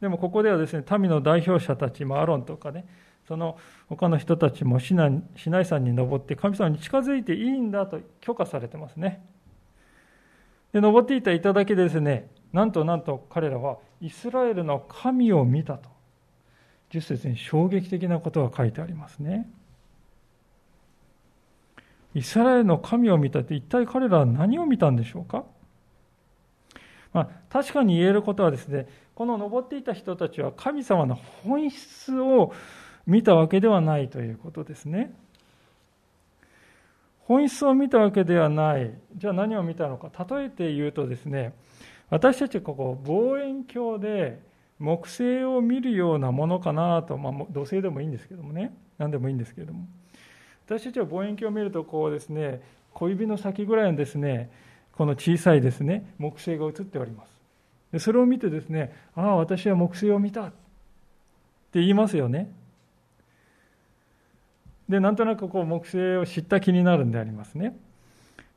[0.03, 2.85] でもここではですね、民の代表者たちアロンとかね、
[3.27, 3.57] その
[3.88, 9.25] 他の人たちもシナシナイ山に登って神様に近づいていいんだと許可されてますね。
[10.75, 15.88] で、登っていた頂でですね、なんとなんと彼らはイスラエルの神を見たと
[16.90, 19.48] 10節に衝撃的なことが書いてありますね
[22.14, 25.44] イスラエルの神を見たって一体彼らは何を見たんでしょうか、
[27.12, 32.53] まあ、確かに言えることはですねこの登っていた人たちは神様の本質を
[33.07, 35.12] 見たわけではないということですね。
[37.20, 38.92] 本質を見たわけではない。
[39.16, 40.11] じゃあ何を見たのか。
[40.25, 41.53] 例えて言うとですね
[42.11, 44.40] 私たちここ望遠鏡で
[44.79, 48.75] 木星を見るようなものかなと、まあ、土星でもいいんですけどもね。
[48.98, 49.87] 何でもいいんですけども。
[50.78, 52.62] 私たちは望遠鏡を見るとこうですね
[52.94, 54.50] 小指の先ぐらいのですね
[54.92, 57.32] この小さいですね木星が映っております。
[57.92, 60.52] でそれを見てですねああ私は木星を見たって
[61.74, 62.50] 言いますよね。
[64.88, 67.76] でなんとなくこう木星を知った気になるんでありますね。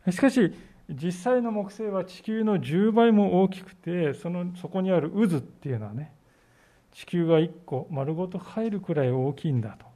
[0.10, 0.54] しかし
[0.90, 6.14] 実際の木星は地球の10倍も大きくてそのそこにある渦っていうのはね
[6.94, 9.95] 地球が1個丸ごと入るくらい大きいんだと。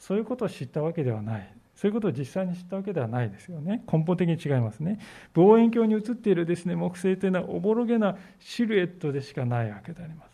[0.00, 1.54] そういうことを知ったわけではない。
[1.76, 3.84] そういうことを実際に知ったわけではないですよね。
[3.90, 4.98] 根本的に違いますね。
[5.34, 10.30] 望遠鏡に映っているですね木星というのはおぼろげなシルエットでしかないわけであります。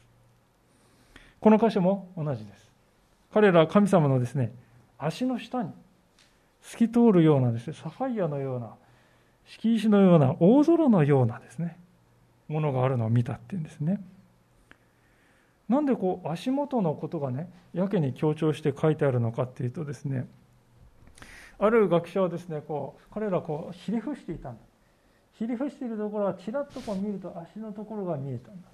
[1.41, 2.73] この箇所も同じです。
[3.33, 4.53] 彼らは神様のですね
[4.99, 5.71] 足の下に
[6.63, 8.71] 透き通るようなですねサファイアのような
[9.45, 11.79] 敷石のような大空のようなですね
[12.49, 14.01] ものがあるのを見たっていうんですね。
[15.69, 20.29] なんでこう足元のことがねやけに強調して書いてあるのかっていうとですね
[21.59, 24.61] ある学者はですねこう彼らこうひれ伏していたんだ。
[25.39, 28.69] ひれ伏しているところはちらっとこう見ると足のところが見えたんだ。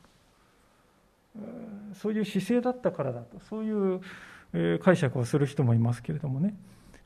[1.94, 3.40] そういう姿勢だったからだと。
[3.48, 6.54] そういう解釈をする人もいますけれどもね。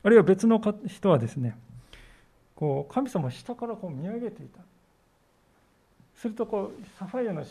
[0.03, 1.57] あるいは別の人はですね
[2.55, 4.59] こう神様を下からこう見上げていた。
[6.15, 7.43] するとこうサファイアの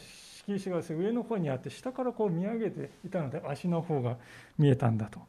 [0.47, 4.17] 敷石が上の方にあって下からこう見上げていたので足の方が
[4.59, 5.21] 見えたんだと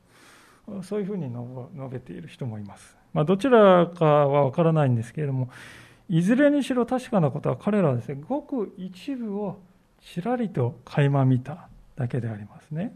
[0.84, 5.50] そういうふうに述べている人もいます、まあ、どちらかは分からないんですけれども
[6.10, 9.60] いずれにしろ確かなことは彼らはですねごく一部を
[10.02, 12.96] ちらりと垣間見ただけでありますね。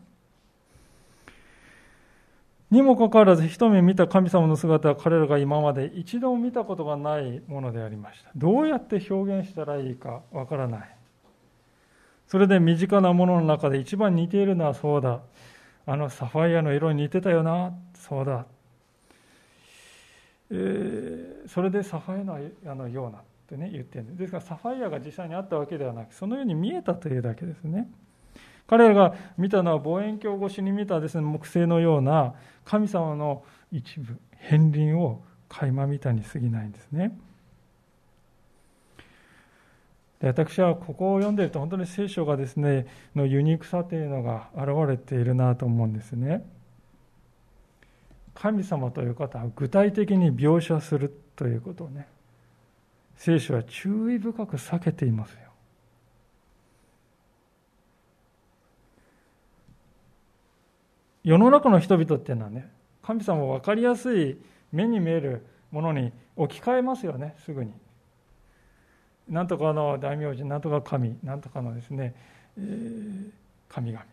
[2.69, 8.31] にもかかわらず一目見た神様の姿は彼らが今まで一度も見たことがないものでありました。
[8.33, 10.95] どうやって表現したらいいかわからない。
[12.31, 15.19] それで身近なものの中で一番似ているのはそうだ。
[15.85, 17.73] あのサファイアの色に似てたよな。
[17.93, 18.45] そうだ。
[20.49, 22.23] えー、それでサファ
[22.65, 24.17] イアのようなってね言ってるんです。
[24.17, 27.91] ですからサファイアが実際にあったわけではなく、そのように見えたというだけですね。
[28.65, 34.17] 彼らが見たのは望遠鏡越しに見たですね木星のような神様の一部
[34.49, 37.11] 片鱗を垣間見たに過ぎないんですね
[40.21, 46.45] で私はここを読んでいると本当に聖書がですねのユニークさというのが現れているなと思うんですね
[48.35, 52.07] 神様という方は具体的に描写するということをね
[53.17, 55.39] 聖書は注意深く避けていますよ
[61.23, 62.71] 世の中の人々っていうのはね
[63.03, 64.37] 神様を分かりやすい
[64.71, 67.73] 目に見えるものに置き換えますよねすぐに。
[69.29, 72.15] なんとかの大名人なんとか神なんとかのですね、
[72.57, 73.29] えー、
[73.69, 74.05] 神々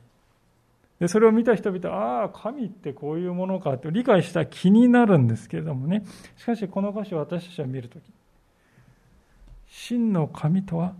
[1.01, 6.05] でそれを見た人々ああ神ってこういうものかと理解した気になるんですけれどもね
[6.37, 8.03] しかしこの箇所私たちは見るとき
[9.69, 10.95] 真の神とは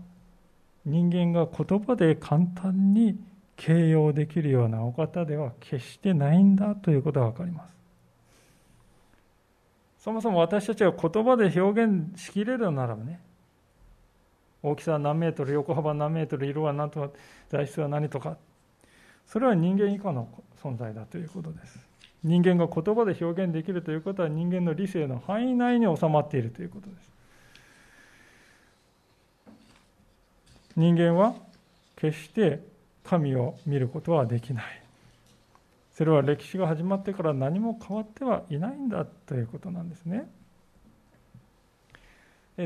[0.85, 3.19] 人間が言葉で簡単に
[3.57, 7.69] 形容できるようなお方では決してないんだということが分かります。
[9.99, 13.19] そもそも私たちが言葉で表現しきれるならばね、
[14.61, 17.09] 大きさは何メートル、横幅何メートル、色は何とか、
[17.49, 18.37] 材質は何とか、
[19.25, 20.27] それは人間以下の
[20.61, 21.79] 存在だということです。
[22.23, 27.19] 人間が言葉で表現できるということは人間の理性の範囲内に収まっているということです。
[30.79, 31.35] 人間は
[31.97, 32.61] 決して
[33.03, 34.81] 神を見ることはできない
[35.93, 40.29] それは歴史が始まってから何も変わってはいないんだということなんですね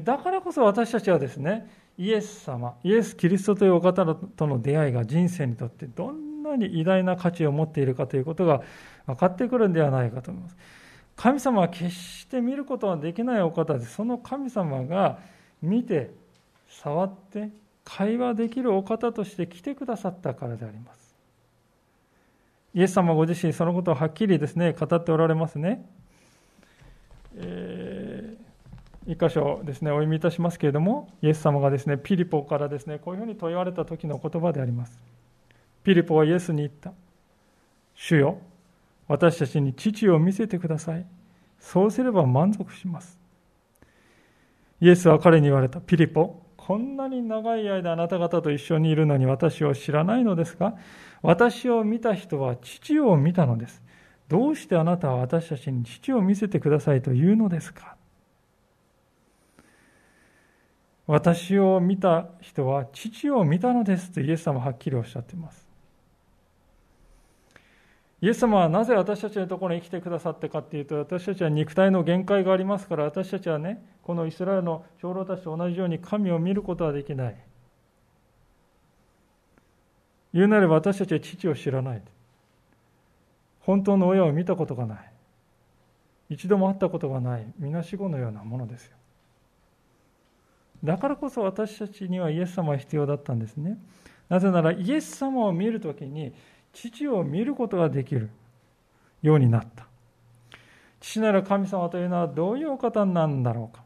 [0.03, 1.67] だからこそ私たちはですね
[1.97, 8.61] イエス様イエス・キリストというお方との出会いが人生にとってどんなに偉大な価値を持っているかということが
[9.05, 10.57] 分かってくるんではないかと思います
[11.15, 15.19] 神様は決して見ることはできないお方でその神様が
[15.61, 16.11] 見て
[16.67, 17.49] 触って
[17.85, 21.15] 会話できるお方として来てくださったからであります。
[22.73, 25.85] イエス様ご自身そのことをはっきりですね語っておられますね。
[27.35, 27.82] えー、
[29.05, 34.97] 一箇所ですね、お読みいたしますけれども、イエス様がですね、ピリポからですね、こういうふうに問いわれた時の言葉であります。
[35.83, 36.93] ピリポはイエスに言った。
[37.95, 38.37] 主よ、
[39.07, 41.05] 私たちに父を見せてください。
[41.59, 43.19] そうすれば満足します。
[44.79, 45.81] イエスは彼に言われた。
[45.81, 50.75] ピリポ、こんなに長い間あなた方と一緒にいるのに私を知らないのですか
[51.21, 53.81] 私を見た人は父を見たのです。
[54.29, 57.97] どうしてあなたは私たちに父を見せてくださいと言うのですか？
[61.05, 65.67] 私を見た人は父を見たのですとイエス様はっきりおっしゃっています。
[68.21, 77.35] イエス様はなぜ私たちのところに来てくださってかっていうと私たちは肉体の限界がありますから私たちはねこのイスラエルの長老たちと同じように神を見ることはできない。
[80.33, 82.01] 言うなれば私たちは父を知らない。
[83.59, 85.11] 本当の親を見たことがない。
[86.29, 88.95] 一度も会ったことがないみなしごのようなものですよ。
[90.84, 93.77] だからこそ私たちにはイエス様が必要だったんですね
[94.29, 96.34] なぜならイエス様を見るときに
[96.73, 98.29] 父を見ることができる
[99.21, 99.86] ようになった。
[100.99, 103.84] 父なる神様というのはどういうお方なんだろうか。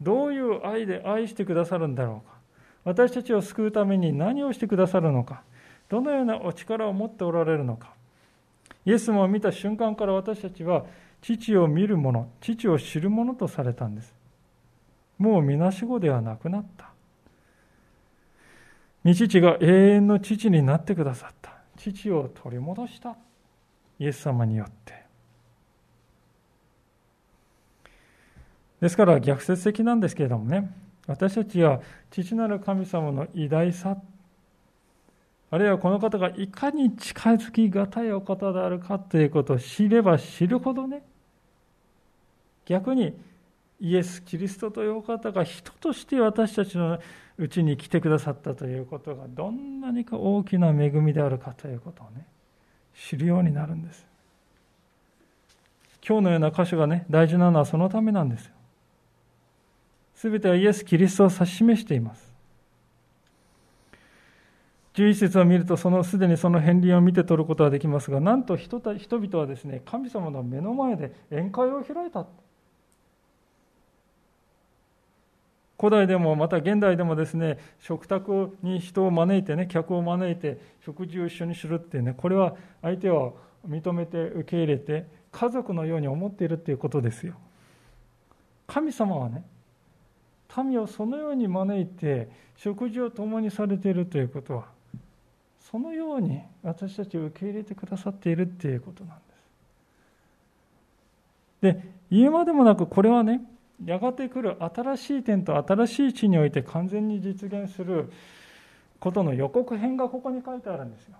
[0.00, 2.36] どういう愛で愛してくださるんだろうか。
[2.84, 5.42] 私たちを救うために何をしてくださるのか。
[5.88, 7.92] どのようなお力を持っておられるのか。
[8.84, 10.84] イエスも見た瞬間から私たちは
[11.22, 14.17] 父を見る者、父を知る者とされたんです。
[15.18, 16.88] もうみなしごではなくなった。
[19.04, 21.52] 御父が永遠の父になってくださった。
[21.76, 23.16] 父を取り戻した。
[23.98, 25.04] イエス様によって。
[28.80, 30.70] ですから逆説的なんですけれどもね。
[31.06, 33.96] 私たちは父なる神様の偉大さ。
[35.50, 41.02] あるいはこの方がいかに近づきがたいお方であるかということを知れば知るほどね。
[42.66, 43.18] 逆に
[43.80, 46.98] イエス・キリストというお方が人として私たちの
[47.38, 52.26] うちに来てくださったということがどんなにか大きな恵みであるかということをね
[52.94, 54.06] 知るようになるんです。
[56.06, 58.52] 今日のような箇所がね大事なのはそのためなんですよ。
[60.16, 62.28] 全てはイエス・キリストを指し示しています。
[64.94, 72.26] 11節を見るとそのすでにその片鱗を見て取ることができますがなんと人々はですね神様の目の前で宴会を開いた。
[75.78, 83.36] 古代でもまた現代でもですね食卓に人を招いてね客を招いて食事を一緒にするっていうねこれは相手を
[83.68, 87.34] 認めて受け入れて家族のように思っているっていうことですよ。
[88.66, 89.44] 神様はね
[90.56, 94.66] 民をそのように招いて食事を共にされているということは
[95.60, 99.22] そのように私たちを受け入れてくださっているっていうことなんで
[101.72, 101.74] す。
[101.82, 103.42] で言うまでもなくこれはね
[103.84, 108.10] やがて来る新しい点と新しい地において完全に実現する
[108.98, 111.16] ことの予告編がここに書いてあるんですよ。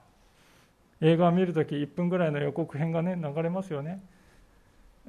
[1.01, 4.03] 映画を見るとき1分ぐらいの予告編がね流れますよね。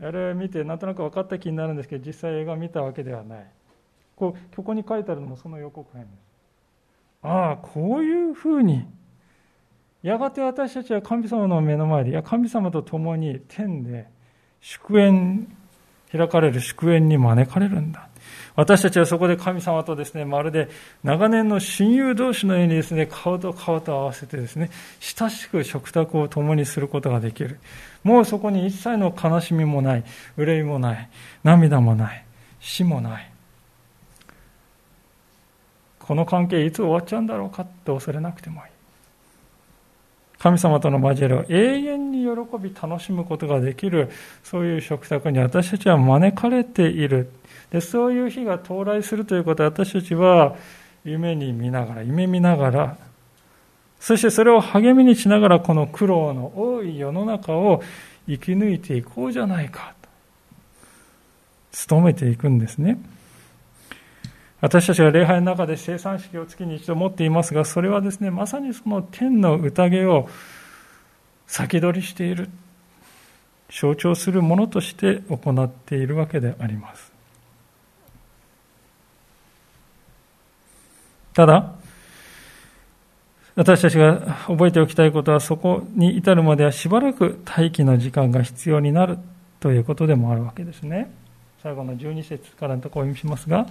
[0.01, 3.45] あれ見てなんとなく分かった気になるんですけど実際映画見たわけではない。
[4.15, 6.29] こうここに書いてあるのもその予告編です。
[7.23, 8.85] ああこういうふうに
[10.03, 14.07] やがて私たちは神様の目の前でいや神様と共に天で
[14.61, 15.47] 祝宴
[16.11, 18.09] 開かれる祝宴に招かれるんだ。
[18.55, 20.69] 私たちはそこで神様とですね、まるで
[21.03, 27.59] 長年の親友同士のようにですね、顔と顔と合わせてですね、親しく食卓を共にすることができる。
[28.03, 30.03] もうそこに一切の悲しみもない、
[30.35, 31.09] 憂いもない、
[31.43, 32.25] 涙もない、
[32.59, 33.31] 死もない。
[35.99, 38.78] この関係いつ終わっちゃうんだろうかって恐れなくてもいい。
[40.39, 44.09] 神様との交わりを永遠に喜び楽しむことができる
[44.43, 47.29] そういう食卓に私たちは招かれている
[47.71, 50.55] でそういう日が到来するということは私たちは
[51.03, 52.97] 夢に見ながら夢見ながら
[53.99, 57.83] そしてそれを励みにしながらこの苦労の多い世の中を
[58.27, 62.97] 生き抜いていこうじゃないかと努めていくんですね。
[64.61, 70.27] 私たちが礼拝の中で生産式を月に一度持っていますが、それはですね、まさにその天の宴を
[71.47, 72.49] 先取りしている、
[73.69, 77.11] 象徴するものとして行っているわけであります。
[81.33, 81.71] ただ、
[83.55, 89.17] 私たちが覚えておきたいことは、そこに至るまではしばらく待機の時間が必要になる
[89.61, 91.11] ということでもあるわけですね。
[91.63, 93.65] 最後の12節からのところを読みしますが、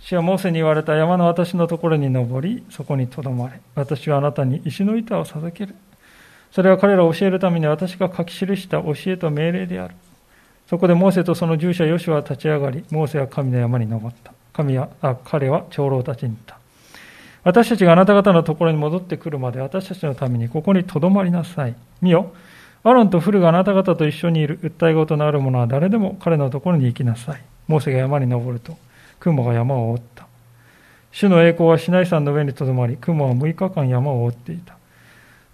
[0.00, 3.60] 主はモーセに言われた山の私のところに登り、そこにとどまれ。
[3.74, 5.74] 私はあなたに石の板を授ける。
[6.50, 9.94] それは彼らを教えるために私が書き記した教えと命令である。
[10.68, 14.32] そこでモーセとその従者ヨシュは立ち上がり、モーセは神の山に登った。
[14.52, 16.58] 神はあ彼は長老たちに言った。
[17.44, 21.74] 私たちがあなた方のところに戻ってくるまで私たちのためにここにとどまりなさい。
[22.02, 22.32] 見よ、
[22.82, 27.42] アロンとフルがあなた方と一緒にいる訴え事のある者は誰でも彼のところに行きなさい。
[27.68, 28.76] モーセが山に登ると、
[29.20, 30.26] 雲が山を覆った。
[31.12, 34.76] 主の栄光はシナイ山の上にとどまり、雲は6日間山を覆っていた。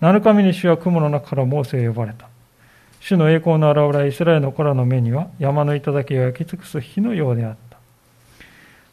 [0.00, 2.28] 7日目に主は雲の中からモーセを呼ばれた。
[3.00, 7.78] 主の栄光の現れイスラエルの子らの目には山の頂を焼き尽くす火のようであった。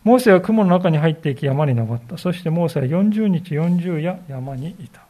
[0.03, 2.17] モーセは雲の中に入っていき山に登った。
[2.17, 5.01] そしてモーセは40日40夜山にいた。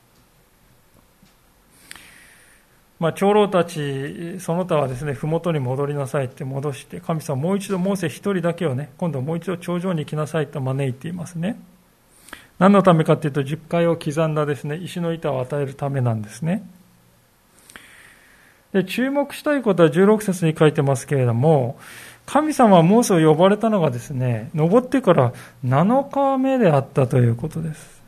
[3.04, 11.60] まあ、長老たち、その他はですね、麓に戻りなさいって戻して、神様もう一度モーセ一人だけをね、今度もう一度頂上に来なさいと招いていますね。
[12.60, 16.66] 何のためかというと、10回を刻んだですね、石の板を与えるためなんですね。
[18.72, 21.78] で、注目したいことは16節に書いてますけれども、
[22.26, 25.34] 神様はモーセを呼ばれたのがですね、登ってから
[25.66, 28.02] 7日目であったということです。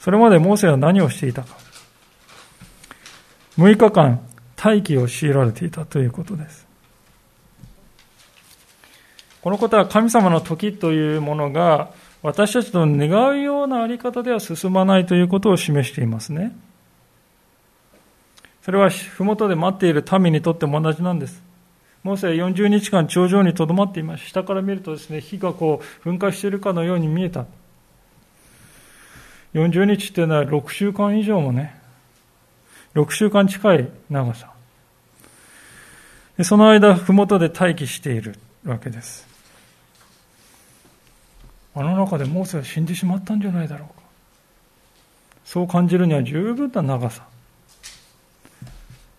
[0.00, 1.67] それまでモーセは何をしていたか。
[3.58, 4.20] 6日間
[4.56, 6.66] 待機を強いられていたということです。
[9.40, 11.90] このことは神様の時というものが
[12.22, 16.56] 私たちの願うようなあり方では進まないということを示していますね。
[18.62, 21.42] それは麓で待っている民にとっても同じなんです。
[22.04, 24.28] モーセは40日間頂上にとどまっていました。
[24.28, 27.46] 下から見るとですね、火がこう噴火しているかのように見えた。
[29.54, 31.77] 40日っていうのは6週間以上もね、
[32.98, 34.50] 6週間近い長さ。
[36.36, 38.34] でその間、麓で待機している
[38.64, 39.24] わけです。
[41.76, 44.02] あの中でモーセは死んでしまったんじゃないだろうか。
[45.44, 47.22] そう感じるには十分な長さ。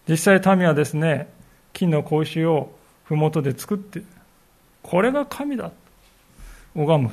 [0.09, 1.29] 実際民はですね、
[1.71, 2.75] 金の格子を
[3.05, 4.01] 麓で作って、
[4.83, 5.71] これが神だ。
[6.75, 7.11] 拝む。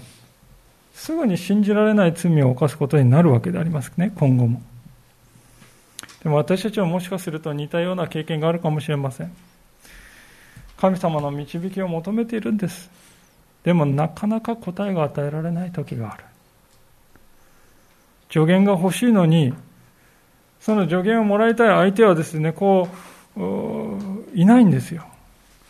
[0.95, 4.63] すぐに信じられない罪を犯すことになるわけでありますね、今後も。
[6.27, 9.31] でも私たちはもしかすると似たような経験があるかもしれません。
[10.77, 12.91] 神様の導きを求めているんです。
[13.63, 16.25] でもなかなか答えが与えられない時がある。
[18.29, 19.55] 助言が欲しいのに、
[20.59, 22.89] その助言をもらいたい相手はですね、こ
[23.37, 23.41] う、
[24.35, 25.07] いないんですよ。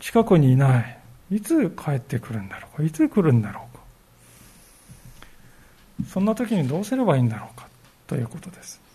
[0.01, 0.99] 近くにいない。
[1.33, 2.83] いつ帰ってくるんだろうか？
[2.83, 3.61] いつ来るんだろ
[6.01, 6.09] うか？
[6.09, 7.69] そんな時にどうすればいいんだろうか？
[8.07, 8.86] ということです。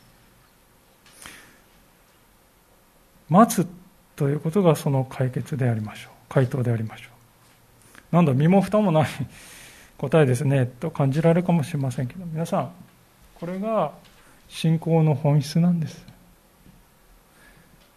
[3.31, 3.65] 待つ
[4.17, 6.11] ということがその解決でありましょう。
[6.27, 7.05] 回答でありましょ
[8.11, 8.15] う。
[8.15, 9.07] なんだ、身も蓋もない
[9.97, 12.71] 答えですね、と感じられるかもしれませんけど、皆さん、
[13.39, 13.93] これが
[14.49, 16.05] 信仰の本質なんです。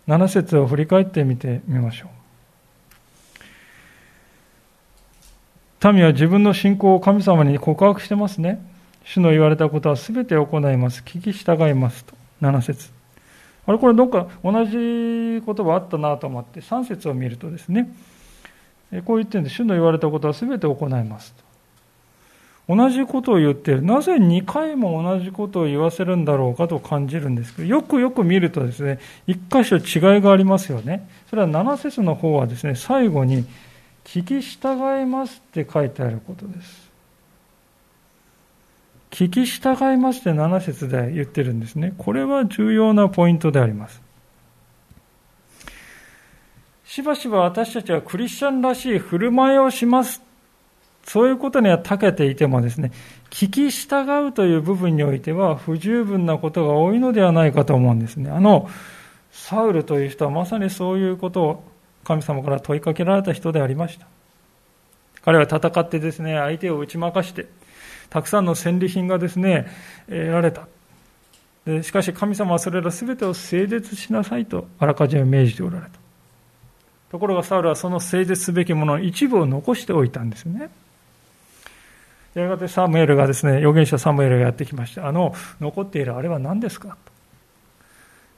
[0.06, 2.06] 7節を振り返ってみてみましょ
[5.82, 5.92] う。
[5.92, 8.64] 民は自分の信仰を神様に告白してますね。
[9.04, 11.02] 主の言われたことは全て行います。
[11.04, 12.14] 聞き従いますと。
[12.40, 12.93] 7節
[13.66, 17.94] あれこれどっか同じ言葉あったなと思って3節を見るとですね
[19.04, 21.44] こう言ってるんで主の言われたことは全て行いますと。
[22.66, 23.82] 同じことを言ってる。
[23.82, 31.08] なぜ2回も同じことを言わせるんだろうかと感じるんですけどよくよく見るとですね一箇所違いがありますよね。
[31.28, 33.44] それは7節の方はですね最後に
[34.04, 36.90] 聞き従いますって書いてあることです。
[39.14, 41.94] 聞き従いますって7節で言ってるんですね。
[41.98, 44.02] これは重要なポイントであります。
[46.84, 50.20] しばしば私たちはクリスチャンらしい振る舞いをします。
[51.04, 52.90] そういうことには長けていてもですね、
[53.30, 58.30] 聞き従うという部分においては不十分なことが多いのではないかと思うんですね。
[58.30, 58.68] あの、
[59.30, 61.64] サウルという人はまさにそういうことを
[62.02, 64.08] 神様から問いかけられた人でありました。
[65.24, 67.46] 彼は戦ってですね、相手を打ち負かして、
[68.14, 69.66] たくさんの戦利品がですね、
[70.06, 70.68] 得られた。
[71.66, 75.90] でしかし神様はそれら全てを整絶しなさいとあらかじめ命じておられた。
[77.10, 80.70] ところがサウルはその整絶すべきものの一部を残しておいたんですね。
[82.34, 85.08] やがてサムエルがですね、預言者サムエルがやってきました。
[85.08, 86.90] あの、残っているあれは何ですか？
[86.90, 86.96] と。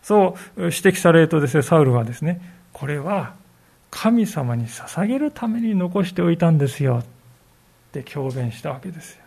[0.03, 2.41] そう指摘されるとですね、サウルはですね、
[2.73, 3.35] これは
[3.91, 7.07] 神様に捧げるために残しておいたんですよっ
[7.93, 9.26] て強弁したわけですよ。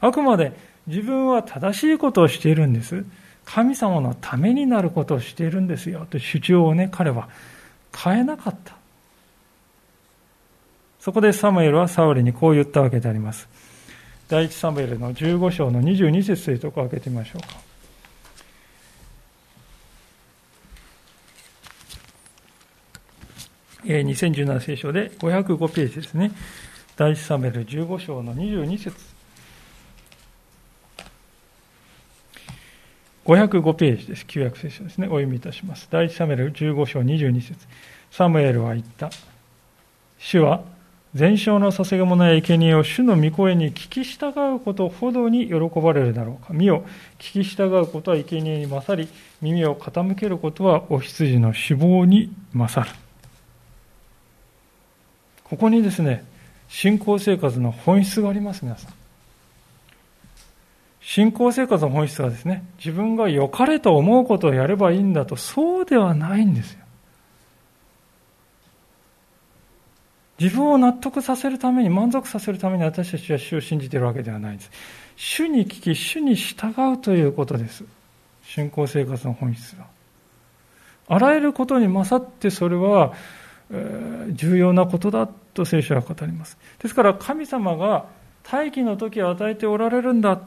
[0.00, 0.52] あくまで
[0.86, 3.04] 自分は正しいことをしているんです。
[3.44, 7.28] 神様のためになることをしているんですよと主張をね、彼は
[7.96, 8.74] 変えなかった。
[11.00, 13.48] そこでサムエルはサウルにこう言ったわけであります。
[14.28, 17.70] 第一サムエルの15章の22節というところを開けてみましょうか。
[23.84, 26.32] 2017聖書で505ページですね。
[26.96, 29.09] 第一サメル15章の22節
[33.30, 34.26] 505ページです。
[34.26, 35.06] 旧約聖書ですね。
[35.06, 35.86] お読みいたします。
[35.88, 37.68] 第一サメル15章22節
[38.10, 39.08] サムエルは言った。
[40.18, 40.64] 主は
[41.14, 46.52] 全焼の捧げ物や生贄を主の御声に聞き従うことほどに喜ばれるだろうか。
[46.52, 46.84] 身を
[47.20, 49.08] 聞き従うことは生贄に勝り、
[49.40, 52.92] 耳を傾けることはお羊の死亡に勝る。
[55.44, 56.24] ここにですね、
[56.68, 58.99] 信仰生活の本質があります、皆さん。
[61.10, 66.78] 信仰生活の本質はですね、自分が良かれと思うことをやればいいんだと、そうではないんですよ。
[70.38, 74.70] 自分を納得させるために、満足させるために私たちは主を信じているわけではないんです。
[75.16, 77.84] 主に聞き、主に従うということです。
[78.44, 79.86] 信仰生活の本質は。
[81.08, 83.14] あらゆることに勝ってそれは、
[83.72, 86.56] えー、重要なことだと聖書は語ります。
[86.78, 88.06] ですから神様が
[88.44, 90.40] 大気の時を与えておられるんだ。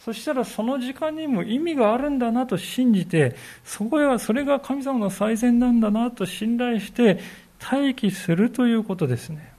[0.00, 3.34] そしたらその時間にも意味があるんだなと信じて、
[3.64, 7.20] そこはそれが神様の最善なんだなと信頼して
[7.60, 9.52] 待機するということですね。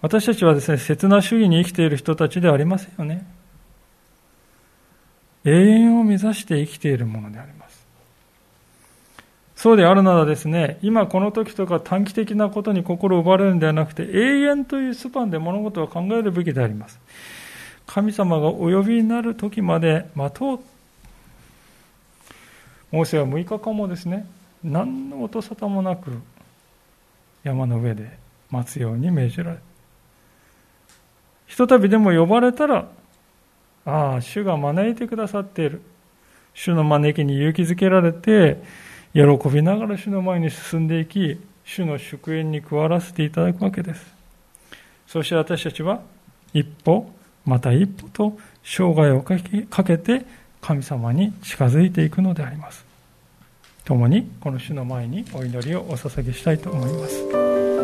[0.00, 3.26] 私たちはですね、切な主義に生きている人たちではありませんよね。
[5.44, 7.86] 永遠を目指して生きているものであります。
[9.56, 17.00] そうであるならですね、今この時とか短期的なことに心を奪われるんではなくて、永遠というスパンで物事を考えるべきであります。
[17.88, 20.60] 神様がお呼びになる時まで待とう。
[22.92, 24.26] モーセは6日間もですね、
[24.62, 26.20] 何の音沙汰もなく
[27.44, 28.18] 山の上で
[28.50, 29.58] 待つように命じられ
[31.46, 32.88] ひとたびでも呼ばれたら
[33.84, 35.80] ああ主が招いてくださっている
[36.54, 38.60] 主の招きに勇気づけられて
[39.12, 44.04] 喜びながら主の前に進んでいき主の祝宴に加わらせていただくわけです
[45.06, 46.02] そして私たちは
[46.52, 47.10] 一歩
[47.44, 50.24] また一歩と生涯をかけて
[50.60, 52.84] 神様に近づいていくのであります
[53.84, 57.77] 共にこの主の前にお祈りをお捧げしたいと思います。